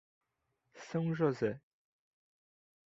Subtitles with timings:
[0.89, 1.61] São José